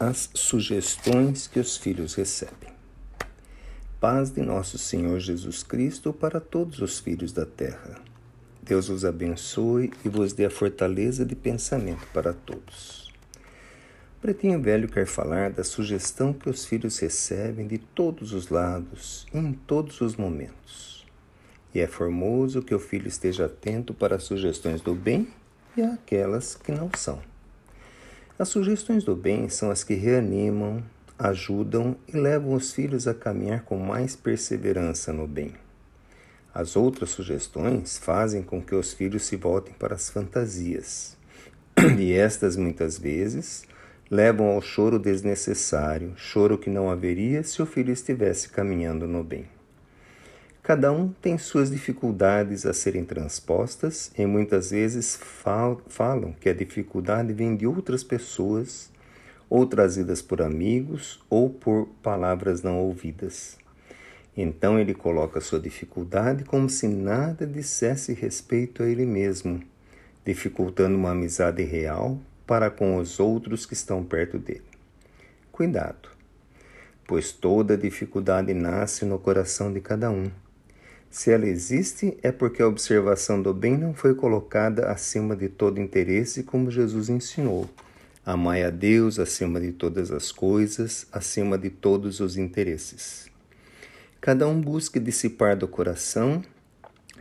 [0.00, 2.70] as sugestões que os filhos recebem.
[4.00, 8.00] Paz de nosso Senhor Jesus Cristo para todos os filhos da terra.
[8.62, 13.12] Deus os abençoe e vos dê a fortaleza de pensamento para todos.
[14.22, 19.38] Pretinho Velho quer falar da sugestão que os filhos recebem de todos os lados e
[19.38, 21.06] em todos os momentos.
[21.74, 25.28] E é formoso que o filho esteja atento para as sugestões do bem
[25.76, 27.29] e aquelas que não são.
[28.40, 30.82] As sugestões do bem são as que reanimam,
[31.18, 35.52] ajudam e levam os filhos a caminhar com mais perseverança no bem.
[36.54, 41.18] As outras sugestões fazem com que os filhos se voltem para as fantasias.
[41.98, 43.64] E estas, muitas vezes,
[44.10, 49.44] levam ao choro desnecessário, choro que não haveria se o filho estivesse caminhando no bem.
[50.70, 55.18] Cada um tem suas dificuldades a serem transpostas e muitas vezes
[55.88, 58.88] falam que a dificuldade vem de outras pessoas,
[59.48, 63.58] ou trazidas por amigos, ou por palavras não ouvidas.
[64.36, 69.60] Então ele coloca sua dificuldade como se nada dissesse respeito a ele mesmo,
[70.24, 74.62] dificultando uma amizade real para com os outros que estão perto dele.
[75.50, 76.10] Cuidado,
[77.08, 80.30] pois toda dificuldade nasce no coração de cada um
[81.10, 85.80] se ela existe, é porque a observação do bem não foi colocada acima de todo
[85.80, 87.68] interesse, como Jesus ensinou.
[88.24, 93.28] Amai a Deus acima de todas as coisas, acima de todos os interesses.
[94.20, 96.42] Cada um busca dissipar do coração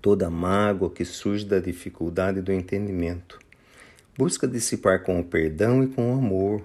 [0.00, 3.40] toda mágoa que surge da dificuldade do entendimento.
[4.16, 6.62] Busca dissipar com o perdão e com o amor.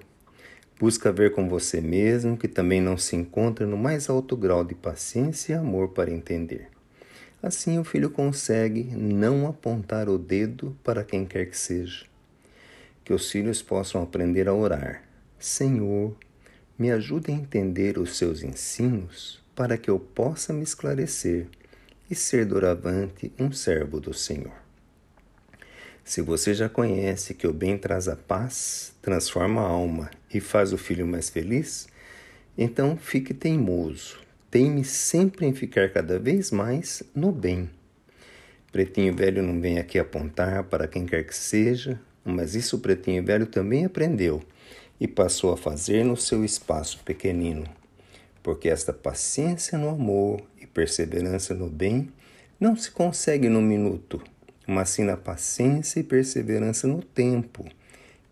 [0.79, 4.75] Busca ver com você mesmo que também não se encontra no mais alto grau de
[4.75, 6.77] paciência e amor para entender.
[7.41, 12.05] Assim o filho consegue não apontar o dedo para quem quer que seja.
[13.03, 15.03] Que os filhos possam aprender a orar.
[15.38, 16.17] Senhor,
[16.77, 21.47] me ajude a entender os seus ensinos para que eu possa me esclarecer
[22.09, 24.54] e ser doravante um servo do Senhor.
[26.04, 30.71] Se você já conhece que o bem traz a paz, transforma a alma e faz
[30.71, 31.87] o filho mais feliz,
[32.58, 34.17] então fique teimoso,
[34.49, 37.69] teime sempre em ficar cada vez mais no bem.
[38.71, 43.23] Pretinho Velho não vem aqui apontar para quem quer que seja, mas isso o Pretinho
[43.23, 44.41] Velho também aprendeu
[44.99, 47.65] e passou a fazer no seu espaço pequenino.
[48.43, 52.09] Porque esta paciência no amor e perseverança no bem
[52.59, 54.21] não se consegue num minuto,
[54.65, 57.65] mas sim na paciência e perseverança no tempo,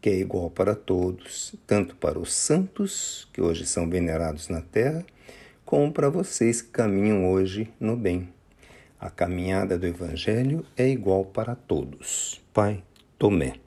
[0.02, 5.06] que é igual para todos, tanto para os santos, que hoje são venerados na terra,
[5.66, 8.30] como para vocês que caminham hoje no bem.
[9.00, 12.42] A caminhada do Evangelho é igual para todos.
[12.54, 12.84] Pai
[13.18, 13.65] Tomé.